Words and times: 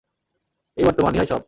এই 0.77 0.83
বর্তমান, 0.85 1.13
ইহাই 1.15 1.27
সব। 1.27 1.39